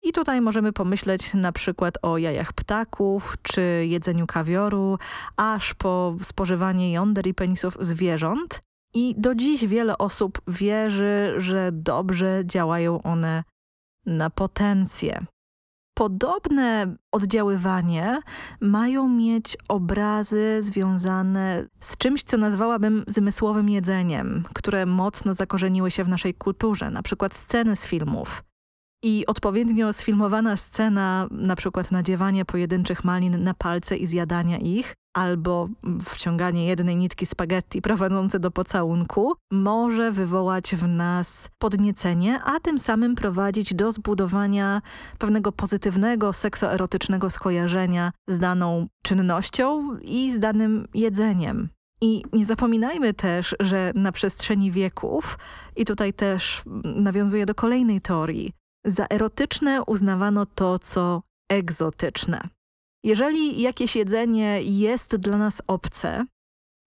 I 0.04 0.14
tutaj 0.14 0.42
możemy 0.42 0.74
pomyśleć 0.74 1.34
na 1.34 1.52
przykład 1.52 1.98
o 2.02 2.18
jajach 2.18 2.54
ptaków 2.54 3.38
czy 3.42 3.86
jedzeniu 3.86 4.28
kawioru, 4.28 4.98
aż 5.38 5.74
po 5.74 6.16
spożywanie 6.24 6.92
jąder 6.92 7.28
i 7.28 7.34
penisów 7.34 7.78
zwierząt. 7.80 8.62
I 8.94 9.16
do 9.18 9.36
dziś 9.36 9.66
wiele 9.66 9.98
osób 9.98 10.42
wierzy, 10.48 11.34
że 11.38 11.70
dobrze 11.72 12.44
działają 12.46 13.02
one 13.04 13.44
na 14.06 14.30
potencję. 14.30 15.26
Podobne 15.98 16.96
oddziaływanie 17.12 18.20
mają 18.62 19.10
mieć 19.10 19.58
obrazy 19.68 20.58
związane 20.62 21.66
z 21.80 21.98
czymś, 21.98 22.24
co 22.24 22.38
nazwałabym 22.38 23.04
zmysłowym 23.08 23.70
jedzeniem, 23.70 24.44
które 24.54 24.86
mocno 24.86 25.34
zakorzeniły 25.34 25.92
się 25.92 26.04
w 26.04 26.10
naszej 26.10 26.34
kulturze, 26.34 26.92
na 26.92 27.04
przykład 27.04 27.36
sceny 27.36 27.76
z 27.76 27.88
filmów. 27.88 28.44
I 29.04 29.26
odpowiednio 29.26 29.94
sfilmowana 29.94 30.58
scena, 30.58 31.28
na 31.32 31.56
przykład 31.56 31.92
nadziewania 31.92 32.46
pojedynczych 32.46 33.04
malin 33.04 33.44
na 33.44 33.54
palce 33.54 33.98
i 33.98 34.06
zjadania 34.06 34.58
ich, 34.58 34.94
albo 35.16 35.68
wciąganie 36.06 36.66
jednej 36.66 36.96
nitki 36.96 37.26
spaghetti 37.26 37.82
prowadzące 37.82 38.40
do 38.40 38.52
pocałunku, 38.52 39.36
może 39.52 40.12
wywołać 40.12 40.76
w 40.76 40.88
nas 40.88 41.50
podniecenie, 41.58 42.40
a 42.44 42.60
tym 42.60 42.80
samym 42.80 43.16
prowadzić 43.16 43.74
do 43.74 43.92
zbudowania 43.92 44.82
pewnego 45.20 45.52
pozytywnego, 45.52 46.34
seksoerotycznego 46.34 47.30
skojarzenia 47.30 48.12
z 48.28 48.38
daną 48.38 48.88
czynnością 49.04 49.98
i 49.98 50.32
z 50.32 50.40
danym 50.40 50.88
jedzeniem. 50.94 51.70
I 52.02 52.24
nie 52.34 52.46
zapominajmy 52.46 53.14
też, 53.14 53.56
że 53.60 53.92
na 53.96 54.12
przestrzeni 54.12 54.72
wieków, 54.72 55.38
i 55.76 55.86
tutaj 55.86 56.14
też 56.14 56.64
nawiązuję 56.84 57.46
do 57.46 57.56
kolejnej 57.56 58.02
teorii, 58.02 58.54
za 58.86 59.06
erotyczne 59.10 59.84
uznawano 59.84 60.46
to, 60.46 60.80
co 60.80 61.22
egzotyczne. 61.50 62.55
Jeżeli 63.06 63.62
jakieś 63.62 63.96
jedzenie 63.96 64.62
jest 64.62 65.16
dla 65.16 65.38
nas 65.38 65.62
obce, 65.68 66.26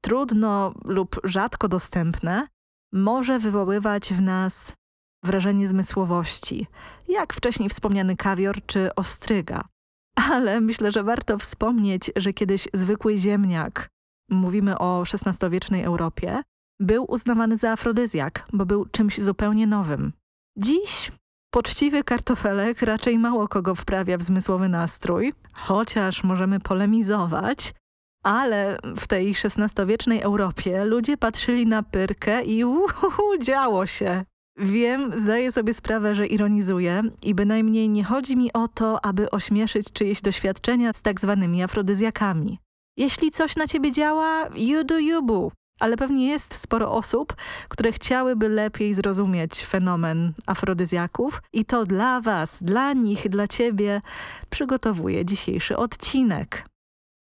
trudno 0.05 0.75
lub 0.85 1.21
rzadko 1.25 1.69
dostępne, 1.69 2.49
może 2.93 3.39
wywoływać 3.39 4.15
w 4.15 4.23
nas 4.23 4.73
wrażenie 5.25 5.69
zmysłowości, 5.69 6.67
jak 7.09 7.35
wcześniej 7.35 7.69
wspomniany 7.69 8.17
kawior 8.17 8.67
czy 8.67 8.95
ostryga. 8.95 9.65
Ale 10.31 10.61
myślę, 10.61 10.93
że 10.93 11.03
warto 11.03 11.39
wspomnieć, 11.39 12.11
że 12.17 12.33
kiedyś 12.33 12.69
zwykły 12.75 13.19
ziemniak, 13.19 13.89
mówimy 14.31 14.79
o 14.79 15.03
XVI-wiecznej 15.03 15.83
Europie, 15.83 16.43
był 16.81 17.05
uznawany 17.09 17.57
za 17.57 17.71
afrodyzjak, 17.71 18.47
bo 18.53 18.67
był 18.67 18.87
czymś 18.87 19.21
zupełnie 19.21 19.67
nowym. 19.67 20.13
Dziś 20.57 21.13
Poczciwy 21.51 22.05
kartofelek 22.05 22.83
raczej 22.83 23.19
mało 23.19 23.49
kogo 23.49 23.75
wprawia 23.75 24.19
w 24.19 24.23
zmysłowy 24.23 24.69
nastrój, 24.69 25.33
chociaż 25.53 26.25
możemy 26.25 26.61
polemizować, 26.61 27.75
ale 28.25 28.79
w 28.97 29.07
tej 29.07 29.35
XVI-wiecznej 29.45 30.21
Europie 30.21 30.85
ludzie 30.85 31.17
patrzyli 31.17 31.67
na 31.67 31.83
pyrkę 31.83 32.43
i 32.43 32.65
uhu, 32.65 33.39
działo 33.43 33.87
się. 33.87 34.25
Wiem, 34.59 35.13
zdaję 35.17 35.53
sobie 35.53 35.75
sprawę, 35.75 36.15
że 36.15 36.27
ironizuję 36.27 37.03
i 37.23 37.35
bynajmniej 37.35 37.89
nie 37.89 38.05
chodzi 38.05 38.37
mi 38.37 38.53
o 38.53 38.69
to, 38.69 39.05
aby 39.05 39.31
ośmieszyć 39.31 39.93
czyjeś 39.93 40.21
doświadczenia 40.21 40.93
z 40.93 41.03
tak 41.03 41.21
zwanymi 41.21 41.63
afrodyzjakami. 41.63 42.59
Jeśli 42.97 43.31
coś 43.31 43.57
na 43.57 43.67
ciebie 43.67 43.93
działa, 43.93 44.49
you 44.55 44.85
do 44.85 44.99
you 44.99 45.23
boo. 45.23 45.51
Ale 45.79 45.97
pewnie 45.97 46.29
jest 46.29 46.55
sporo 46.55 46.93
osób, 46.93 47.37
które 47.69 47.93
chciałyby 47.93 48.49
lepiej 48.49 48.95
zrozumieć 48.95 49.65
fenomen 49.65 50.33
afrodyzjaków 50.47 51.43
i 51.53 51.65
to 51.65 51.87
dla 51.87 52.21
was, 52.21 52.63
dla 52.63 52.93
nich, 52.93 53.29
dla 53.29 53.49
ciebie 53.49 54.01
przygotowuję 54.51 55.25
dzisiejszy 55.25 55.77
odcinek. 55.77 56.69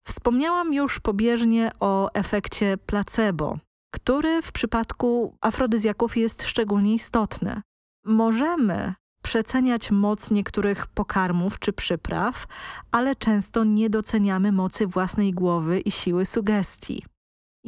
Wspomniałam 0.08 0.74
już 0.74 1.00
pobieżnie 1.00 1.70
o 1.80 2.10
efekcie 2.14 2.78
placebo, 2.86 3.58
który 3.94 4.42
w 4.42 4.52
przypadku 4.52 5.34
afrodyzjaków 5.40 6.16
jest 6.16 6.42
szczególnie 6.42 6.94
istotny. 6.94 7.62
Możemy 8.04 8.94
przeceniać 9.22 9.90
moc 9.90 10.30
niektórych 10.30 10.86
pokarmów 10.86 11.58
czy 11.58 11.72
przypraw, 11.72 12.46
ale 12.92 13.16
często 13.16 13.64
nie 13.64 13.90
doceniamy 13.90 14.52
mocy 14.52 14.86
własnej 14.86 15.32
głowy 15.32 15.80
i 15.80 15.90
siły 15.90 16.26
sugestii. 16.26 17.04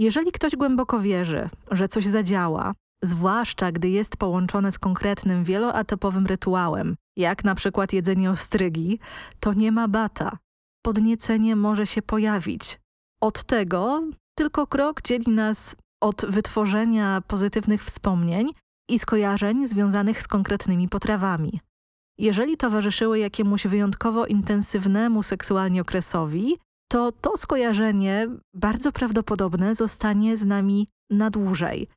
Jeżeli 0.01 0.33
ktoś 0.33 0.57
głęboko 0.57 1.01
wierzy, 1.01 1.49
że 1.71 1.89
coś 1.89 2.07
zadziała, 2.07 2.75
zwłaszcza 3.03 3.73
gdy 3.73 3.89
jest 3.89 4.17
połączone 4.17 4.73
z 4.73 4.79
konkretnym 4.79 5.45
wieloetapowym 5.45 6.27
rytuałem, 6.27 6.97
jak 7.17 7.45
na 7.45 7.55
przykład 7.55 7.93
jedzenie 7.93 8.31
ostrygi, 8.31 8.99
to 9.41 9.53
nie 9.53 9.73
ma 9.73 9.89
bata. 9.89 10.39
Podniecenie 10.85 11.57
może 11.57 11.87
się 11.87 12.03
pojawić. 12.03 12.81
Od 13.23 13.45
tego 13.45 14.03
tylko 14.39 14.67
krok 14.67 15.03
dzieli 15.03 15.33
nas 15.33 15.77
od 16.03 16.25
wytworzenia 16.29 17.23
pozytywnych 17.27 17.85
wspomnień 17.85 18.53
i 18.91 18.99
skojarzeń 18.99 19.67
związanych 19.67 20.23
z 20.23 20.29
konkretnymi 20.29 20.89
potrawami. 20.89 21.61
Jeżeli 22.19 22.57
towarzyszyły 22.57 23.19
jakiemuś 23.19 23.67
wyjątkowo 23.67 24.27
intensywnemu 24.27 25.23
seksualnie 25.23 25.81
okresowi, 25.81 26.59
to 26.91 27.13
to 27.13 27.37
skojarzenie 27.37 28.29
bardzo 28.55 28.93
prawdopodobne 28.93 29.75
zostanie 29.75 30.37
z 30.37 30.45
nami 30.45 30.89
na 31.11 31.31
dłużej. 31.31 31.89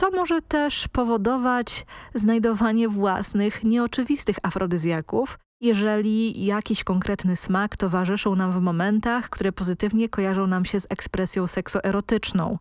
To 0.00 0.10
może 0.10 0.42
też 0.42 0.88
powodować 0.88 1.86
znajdowanie 2.14 2.88
własnych, 2.88 3.64
nieoczywistych 3.64 4.36
afrodyzjaków, 4.42 5.38
jeżeli 5.60 6.44
jakiś 6.44 6.84
konkretny 6.84 7.36
smak 7.36 7.76
towarzyszył 7.76 8.36
nam 8.36 8.52
w 8.52 8.60
momentach, 8.60 9.30
które 9.30 9.52
pozytywnie 9.52 10.08
kojarzą 10.08 10.46
nam 10.46 10.64
się 10.64 10.80
z 10.80 10.86
ekspresją 10.90 11.46
seksoerotyczną. 11.46 12.58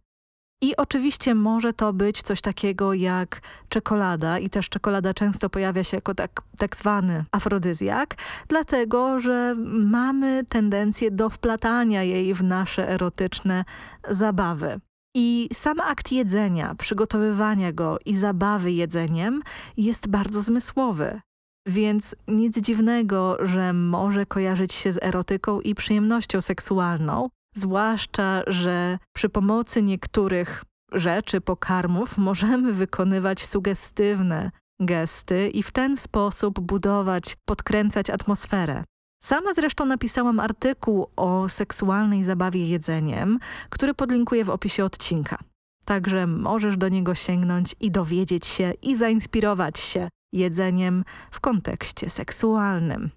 I 0.62 0.76
oczywiście 0.76 1.36
może 1.36 1.74
to 1.74 1.94
być 1.94 2.22
coś 2.22 2.42
takiego 2.42 2.94
jak 2.94 3.42
czekolada 3.70 4.40
i 4.40 4.50
też 4.50 4.70
czekolada 4.70 5.14
często 5.14 5.50
pojawia 5.50 5.84
się 5.84 5.98
jako 5.98 6.16
tak, 6.16 6.42
tak 6.58 6.76
zwany 6.76 7.26
afrodyzjak, 7.32 8.16
dlatego 8.48 9.20
że 9.20 9.56
mamy 9.68 10.46
tendencję 10.50 11.12
do 11.12 11.30
wplatania 11.30 12.04
jej 12.04 12.34
w 12.34 12.44
nasze 12.44 12.90
erotyczne 12.90 13.66
zabawy. 14.10 14.80
I 15.16 15.50
sam 15.54 15.80
akt 15.80 16.12
jedzenia, 16.12 16.76
przygotowywania 16.76 17.72
go 17.72 17.98
i 18.06 18.16
zabawy 18.16 18.72
jedzeniem 18.72 19.42
jest 19.78 20.08
bardzo 20.08 20.42
zmysłowy. 20.42 21.22
Więc 21.68 22.16
nic 22.28 22.60
dziwnego, 22.60 23.38
że 23.48 23.74
może 23.74 24.26
kojarzyć 24.26 24.74
się 24.74 24.92
z 24.92 25.04
erotyką 25.04 25.62
i 25.62 25.76
przyjemnością 25.76 26.42
seksualną, 26.42 27.30
zwłaszcza, 27.58 28.42
że 28.48 28.98
przy 29.14 29.30
pomocy 29.30 29.84
niektórych 29.84 30.64
rzeczy, 30.92 31.42
pokarmów 31.42 32.18
możemy 32.18 32.74
wykonywać 32.74 33.46
sugestywne 33.46 34.52
gesty 34.80 35.50
i 35.50 35.64
w 35.64 35.72
ten 35.72 35.98
sposób 35.98 36.60
budować, 36.60 37.38
podkręcać 37.46 38.10
atmosferę. 38.10 38.84
Sama 39.24 39.54
zresztą 39.54 39.86
napisałam 39.86 40.40
artykuł 40.40 41.08
o 41.16 41.50
seksualnej 41.50 42.24
zabawie 42.24 42.68
jedzeniem, 42.68 43.40
który 43.70 43.94
podlinkuję 43.94 44.46
w 44.46 44.50
opisie 44.50 44.86
odcinka. 44.86 45.38
Także 45.86 46.28
możesz 46.28 46.78
do 46.78 46.90
niego 46.90 47.16
sięgnąć 47.16 47.76
i 47.80 47.92
dowiedzieć 47.92 48.46
się 48.46 48.74
i 48.82 48.96
zainspirować 48.96 49.80
się 49.80 50.10
jedzeniem 50.34 51.04
w 51.32 51.40
kontekście 51.40 52.10
seksualnym. 52.10 53.10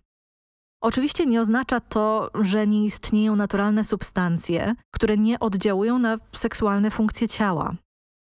Oczywiście 0.83 1.27
nie 1.27 1.41
oznacza 1.41 1.81
to, 1.81 2.31
że 2.35 2.67
nie 2.67 2.85
istnieją 2.85 3.37
naturalne 3.37 3.85
substancje, 3.85 4.75
które 4.95 5.17
nie 5.17 5.41
oddziałują 5.41 5.99
na 5.99 6.19
seksualne 6.33 6.91
funkcje 6.91 7.29
ciała. 7.29 7.75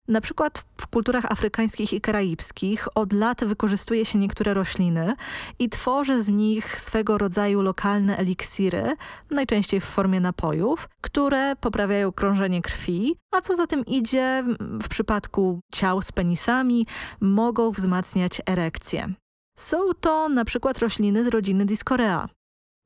Na 0.08 0.20
przykład 0.20 0.64
w 0.76 0.86
kulturach 0.86 1.32
afrykańskich 1.32 1.92
i 1.92 2.00
karaibskich 2.00 2.88
od 2.94 3.12
lat 3.12 3.44
wykorzystuje 3.44 4.04
się 4.04 4.18
niektóre 4.18 4.54
rośliny 4.54 5.14
i 5.58 5.68
tworzy 5.68 6.22
z 6.22 6.28
nich 6.28 6.80
swego 6.80 7.18
rodzaju 7.18 7.62
lokalne 7.62 8.16
eliksiry, 8.16 8.96
najczęściej 9.30 9.80
w 9.80 9.84
formie 9.84 10.20
napojów, 10.20 10.88
które 11.00 11.56
poprawiają 11.56 12.12
krążenie 12.12 12.62
krwi, 12.62 13.16
a 13.30 13.40
co 13.40 13.56
za 13.56 13.66
tym 13.66 13.86
idzie, 13.86 14.44
w 14.60 14.88
przypadku 14.88 15.60
ciał 15.72 16.02
z 16.02 16.12
penisami, 16.12 16.86
mogą 17.20 17.70
wzmacniać 17.70 18.42
erekcję. 18.46 19.14
Są 19.58 19.78
to 20.00 20.28
na 20.28 20.44
przykład 20.44 20.78
rośliny 20.78 21.24
z 21.24 21.26
rodziny 21.26 21.64
Discorea. 21.64 22.28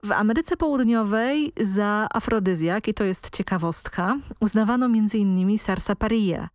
W 0.07 0.13
Ameryce 0.13 0.57
Południowej 0.57 1.53
za 1.61 2.07
afrodyzjak, 2.15 2.89
i 2.89 2.95
to 2.95 3.05
jest 3.05 3.37
ciekawostka, 3.37 4.19
uznawano 4.41 4.87
m.in. 4.87 5.59
sarsaparię, 5.59 6.49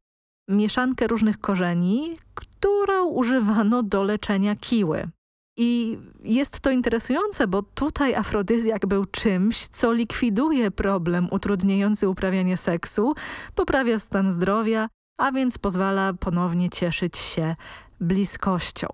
mieszankę 0.50 1.08
różnych 1.08 1.40
korzeni, 1.40 2.18
którą 2.36 3.06
używano 3.06 3.84
do 3.84 4.04
leczenia 4.04 4.56
kiły. 4.56 5.10
I 5.58 6.00
jest 6.24 6.60
to 6.60 6.72
interesujące, 6.72 7.48
bo 7.48 7.62
tutaj 7.62 8.16
afrodyzjak 8.16 8.86
był 8.86 9.06
czymś, 9.06 9.68
co 9.68 9.94
likwiduje 9.94 10.72
problem 10.72 11.28
utrudniający 11.32 12.10
uprawianie 12.10 12.58
seksu, 12.58 13.14
poprawia 13.56 14.00
stan 14.00 14.32
zdrowia, 14.32 14.90
a 15.20 15.32
więc 15.32 15.58
pozwala 15.58 16.14
ponownie 16.14 16.70
cieszyć 16.70 17.18
się 17.18 17.56
bliskością. 18.00 18.88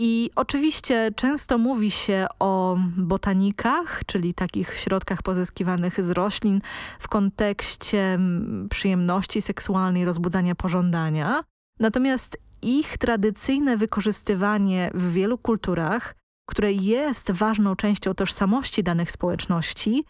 I 0.00 0.30
oczywiście 0.36 1.10
często 1.16 1.58
mówi 1.58 1.90
się 1.90 2.26
o 2.38 2.78
botanikach, 2.96 4.02
czyli 4.06 4.34
takich 4.34 4.74
środkach 4.74 5.22
pozyskiwanych 5.22 6.04
z 6.04 6.10
roślin 6.10 6.60
w 6.98 7.08
kontekście 7.08 8.18
przyjemności 8.70 9.42
seksualnej, 9.42 10.04
rozbudzania 10.04 10.54
pożądania. 10.54 11.44
Natomiast 11.80 12.38
ich 12.62 12.98
tradycyjne 12.98 13.76
wykorzystywanie 13.76 14.90
w 14.94 15.12
wielu 15.12 15.38
kulturach, 15.38 16.14
które 16.48 16.72
jest 16.72 17.30
ważną 17.30 17.76
częścią 17.76 18.14
tożsamości 18.14 18.82
danych 18.82 19.10
społeczności, 19.10 20.04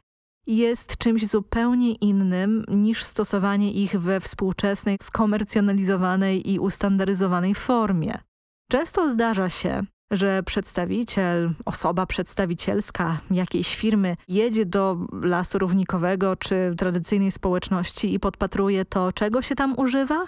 jest 0.46 0.96
czymś 0.96 1.26
zupełnie 1.26 1.92
innym 1.92 2.64
niż 2.68 3.04
stosowanie 3.04 3.72
ich 3.72 4.00
we 4.00 4.20
współczesnej, 4.20 4.96
skomercjonalizowanej 5.02 6.50
i 6.50 6.58
ustandaryzowanej 6.58 7.54
formie. 7.54 8.27
Często 8.70 9.08
zdarza 9.08 9.48
się, 9.50 9.82
że 10.10 10.42
przedstawiciel, 10.42 11.50
osoba 11.64 12.06
przedstawicielska 12.06 13.20
jakiejś 13.30 13.76
firmy 13.76 14.16
jedzie 14.28 14.66
do 14.66 14.96
lasu 15.22 15.58
równikowego 15.58 16.36
czy 16.36 16.74
tradycyjnej 16.78 17.30
społeczności 17.30 18.14
i 18.14 18.20
podpatruje 18.20 18.84
to, 18.84 19.12
czego 19.12 19.42
się 19.42 19.54
tam 19.54 19.78
używa, 19.78 20.26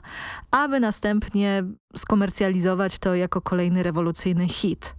aby 0.51 0.81
następnie 0.81 1.65
skomercjalizować 1.97 2.99
to 2.99 3.15
jako 3.15 3.41
kolejny 3.41 3.83
rewolucyjny 3.83 4.49
hit. 4.49 4.95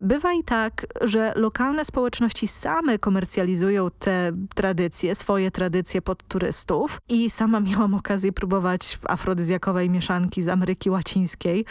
Bywa 0.00 0.32
i 0.32 0.44
tak, 0.44 0.86
że 1.00 1.32
lokalne 1.36 1.84
społeczności 1.84 2.48
same 2.48 2.98
komercjalizują 2.98 3.88
te 3.98 4.32
tradycje, 4.54 5.14
swoje 5.14 5.50
tradycje 5.50 6.02
pod 6.02 6.28
turystów 6.28 6.98
i 7.08 7.30
sama 7.30 7.60
miałam 7.60 7.94
okazję 7.94 8.32
próbować 8.32 8.98
afrodyzjakowej 9.08 9.90
mieszanki 9.90 10.42
z 10.42 10.48
Ameryki 10.48 10.90
Łacińskiej, 10.90 11.64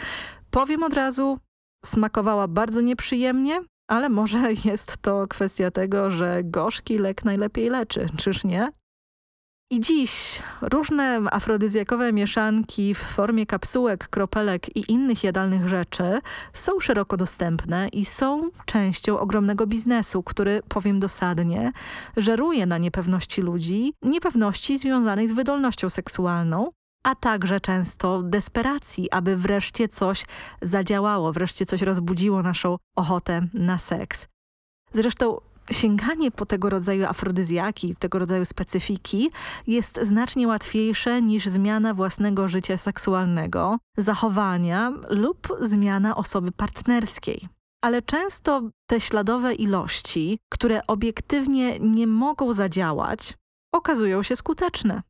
Powiem 0.56 0.82
od 0.82 0.94
razu, 0.94 1.38
smakowała 1.84 2.48
bardzo 2.48 2.80
nieprzyjemnie, 2.80 3.62
ale 3.90 4.08
może 4.08 4.52
jest 4.64 4.96
to 4.96 5.26
kwestia 5.28 5.70
tego, 5.70 6.10
że 6.10 6.40
gorzki 6.44 6.98
lek 6.98 7.24
najlepiej 7.24 7.70
leczy, 7.70 8.06
czyż 8.16 8.44
nie? 8.44 8.72
I 9.70 9.80
dziś 9.80 10.42
różne 10.62 11.20
afrodyzjakowe 11.32 12.12
mieszanki 12.12 12.94
w 12.94 12.98
formie 12.98 13.46
kapsułek, 13.46 14.08
kropelek 14.08 14.76
i 14.76 14.92
innych 14.92 15.24
jadalnych 15.24 15.68
rzeczy 15.68 16.20
są 16.52 16.80
szeroko 16.80 17.16
dostępne 17.16 17.88
i 17.88 18.04
są 18.04 18.50
częścią 18.66 19.18
ogromnego 19.18 19.66
biznesu, 19.66 20.22
który, 20.22 20.60
powiem 20.68 21.00
dosadnie, 21.00 21.72
żeruje 22.16 22.66
na 22.66 22.78
niepewności 22.78 23.42
ludzi, 23.42 23.92
niepewności 24.02 24.78
związanej 24.78 25.28
z 25.28 25.32
wydolnością 25.32 25.90
seksualną, 25.90 26.70
a 27.06 27.14
także 27.14 27.60
często 27.60 28.22
desperacji, 28.22 29.10
aby 29.10 29.36
wreszcie 29.36 29.88
coś 29.88 30.26
zadziałało, 30.62 31.32
wreszcie 31.32 31.66
coś 31.66 31.82
rozbudziło 31.82 32.42
naszą 32.42 32.76
ochotę 32.96 33.46
na 33.54 33.78
seks. 33.78 34.28
Zresztą 34.94 35.40
sięganie 35.70 36.30
po 36.30 36.46
tego 36.46 36.70
rodzaju 36.70 37.06
afrodyzjaki, 37.06 37.96
tego 37.96 38.18
rodzaju 38.18 38.44
specyfiki 38.44 39.30
jest 39.66 40.00
znacznie 40.02 40.48
łatwiejsze 40.48 41.22
niż 41.22 41.46
zmiana 41.46 41.94
własnego 41.94 42.48
życia 42.48 42.76
seksualnego, 42.76 43.78
zachowania 43.96 44.92
lub 45.10 45.48
zmiana 45.60 46.16
osoby 46.16 46.52
partnerskiej. 46.52 47.48
Ale 47.84 48.02
często 48.02 48.62
te 48.86 49.00
śladowe 49.00 49.54
ilości, 49.54 50.38
które 50.48 50.86
obiektywnie 50.86 51.78
nie 51.78 52.06
mogą 52.06 52.52
zadziałać, 52.52 53.34
okazują 53.72 54.22
się 54.22 54.36
skuteczne. 54.36 55.02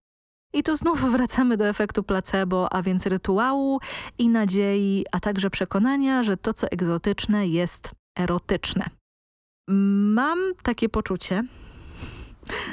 I 0.56 0.62
tu 0.62 0.76
znów 0.76 1.12
wracamy 1.12 1.56
do 1.56 1.68
efektu 1.68 2.02
placebo, 2.02 2.72
a 2.72 2.82
więc 2.82 3.06
rytuału 3.06 3.80
i 4.18 4.28
nadziei, 4.28 5.04
a 5.12 5.20
także 5.20 5.50
przekonania, 5.50 6.24
że 6.24 6.36
to, 6.36 6.54
co 6.54 6.66
egzotyczne, 6.70 7.46
jest 7.46 7.90
erotyczne. 8.18 8.90
Mam 10.14 10.38
takie 10.62 10.88
poczucie, 10.88 11.42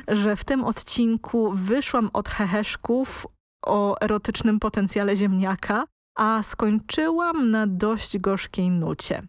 że 0.07 0.35
w 0.35 0.43
tym 0.43 0.63
odcinku 0.63 1.51
wyszłam 1.51 2.09
od 2.13 2.29
heheszków 2.29 3.27
o 3.65 4.01
erotycznym 4.01 4.59
potencjale 4.59 5.15
ziemniaka, 5.15 5.85
a 6.17 6.43
skończyłam 6.43 7.51
na 7.51 7.67
dość 7.67 8.17
gorzkiej 8.17 8.69
nucie. 8.69 9.21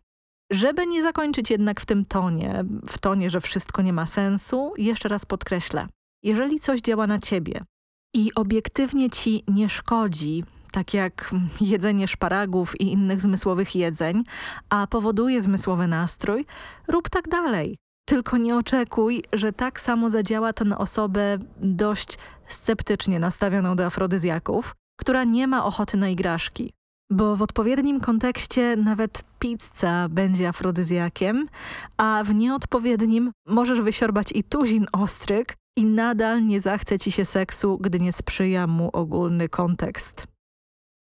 Żeby 0.53 0.87
nie 0.87 1.03
zakończyć 1.03 1.51
jednak 1.51 1.81
w 1.81 1.87
tym 1.87 2.05
tonie, 2.05 2.65
w 2.89 2.99
tonie, 2.99 3.31
że 3.31 3.41
wszystko 3.41 3.83
nie 3.83 3.93
ma 3.93 4.07
sensu, 4.07 4.73
jeszcze 4.77 5.09
raz 5.09 5.27
podkreślę. 5.27 5.87
Jeżeli 6.23 6.61
coś 6.61 6.81
działa 6.81 7.07
na 7.07 7.19
ciebie 7.19 7.65
i 8.15 8.35
obiektywnie 8.35 9.11
ci 9.11 9.45
nie 9.49 9.69
szkodzi, 9.69 10.45
tak 10.73 10.95
jak 10.95 11.35
jedzenie 11.61 12.09
szparagów 12.09 12.81
i 12.81 12.93
innych 12.93 13.21
zmysłowych 13.21 13.77
jedzeń, 13.77 14.25
a 14.69 14.87
powoduje 14.87 15.43
zmysłowy 15.43 15.87
nastrój, 15.87 16.47
rób 16.89 17.09
tak 17.09 17.29
dalej. 17.29 17.77
Tylko 18.07 18.37
nie 18.37 18.57
oczekuj, 18.57 19.23
że 19.33 19.53
tak 19.53 19.81
samo 19.81 20.11
zadziała 20.11 20.53
to 20.53 20.65
na 20.65 20.79
osobę 20.79 21.39
dość 21.61 22.19
sceptycznie 22.49 23.21
nastawioną 23.21 23.77
do 23.77 23.87
afrodyzjaków, 23.87 24.75
która 25.01 25.25
nie 25.25 25.47
ma 25.47 25.65
ochoty 25.65 25.97
na 25.97 26.09
igraszki. 26.09 26.73
Bo 27.11 27.37
w 27.37 27.43
odpowiednim 27.43 28.01
kontekście 28.01 28.77
nawet 28.77 29.25
pizza 29.39 30.09
będzie 30.09 30.49
afrodyzjakiem, 30.49 31.49
a 31.97 32.23
w 32.25 32.35
nieodpowiednim 32.35 33.33
możesz 33.47 33.81
wysiorbać 33.81 34.33
i 34.33 34.43
tuzin 34.43 34.87
ostryk 34.93 35.57
i 35.77 35.85
nadal 35.85 36.47
nie 36.47 36.61
zachce 36.61 36.99
ci 36.99 37.13
się 37.13 37.25
seksu, 37.25 37.79
gdy 37.79 38.01
nie 38.01 38.13
sprzyja 38.13 38.67
mu 38.67 38.91
ogólny 38.93 39.49
kontekst. 39.49 40.27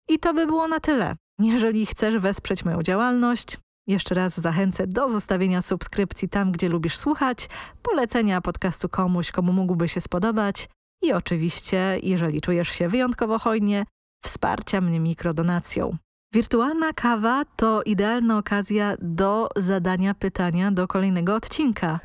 I 0.09 0.19
to 0.19 0.33
by 0.33 0.45
było 0.45 0.67
na 0.67 0.79
tyle. 0.79 1.15
Jeżeli 1.39 1.85
chcesz 1.85 2.17
wesprzeć 2.17 2.65
moją 2.65 2.83
działalność, 2.83 3.57
jeszcze 3.87 4.15
raz 4.15 4.39
zachęcę 4.39 4.87
do 4.87 5.09
zostawienia 5.09 5.61
subskrypcji 5.61 6.29
tam, 6.29 6.51
gdzie 6.51 6.69
lubisz 6.69 6.97
słuchać, 6.97 7.49
polecenia 7.81 8.41
podcastu 8.41 8.89
komuś, 8.89 9.31
komu 9.31 9.53
mógłby 9.53 9.87
się 9.87 10.01
spodobać 10.01 10.69
i 11.01 11.13
oczywiście, 11.13 11.99
jeżeli 12.03 12.41
czujesz 12.41 12.69
się 12.69 12.89
wyjątkowo 12.89 13.39
hojnie, 13.39 13.85
wsparcia 14.25 14.81
mnie 14.81 14.99
mikrodonacją. 14.99 15.97
Wirtualna 16.33 16.93
kawa 16.93 17.45
to 17.55 17.83
idealna 17.83 18.37
okazja 18.37 18.95
do 19.01 19.49
zadania 19.55 20.13
pytania 20.13 20.71
do 20.71 20.87
kolejnego 20.87 21.35
odcinka. 21.35 21.99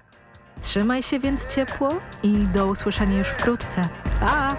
Trzymaj 0.63 1.03
się 1.03 1.21
więc 1.21 1.47
ciepło 1.55 1.89
i 2.23 2.33
do 2.37 2.67
usłyszenia 2.67 3.19
już 3.19 3.29
wkrótce. 3.29 3.89
Pa! 4.21 4.57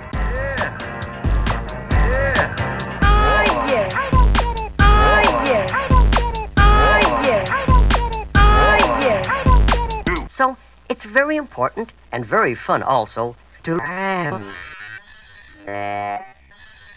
So 10.37 10.55
it's 10.89 11.05
very 11.05 11.35
important 11.35 11.89
and 12.11 12.25
very 12.25 12.55
fun 12.55 12.83
also 12.83 13.35
to 13.63 13.77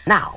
now, 0.07 0.31